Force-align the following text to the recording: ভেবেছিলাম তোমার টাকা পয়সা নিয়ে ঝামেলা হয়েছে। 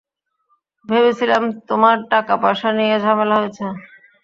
ভেবেছিলাম 0.89 1.43
তোমার 1.69 1.97
টাকা 2.11 2.33
পয়সা 2.43 2.69
নিয়ে 2.77 2.95
ঝামেলা 3.03 3.35
হয়েছে। 3.39 3.65